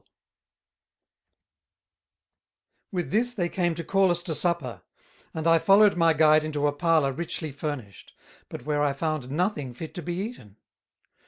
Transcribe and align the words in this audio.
[Sidenote: 2.89 2.91
The 2.91 2.95
Manner 2.95 2.95
of 2.95 2.95
Eating] 2.95 2.95
With 2.95 3.11
this 3.11 3.33
they 3.35 3.49
came 3.49 3.75
to 3.75 3.83
call 3.83 4.09
us 4.09 4.23
to 4.23 4.33
Supper, 4.33 4.81
and 5.35 5.45
I 5.45 5.59
followed 5.59 5.95
my 5.95 6.13
Guide 6.13 6.43
into 6.43 6.65
a 6.65 6.71
Parlour 6.73 7.11
richly 7.13 7.51
furnished; 7.51 8.15
but 8.49 8.65
where 8.65 8.81
I 8.81 8.93
found 8.93 9.29
nothing 9.29 9.75
fit 9.75 9.93
to 9.93 10.01
be 10.01 10.15
eaten. 10.15 10.57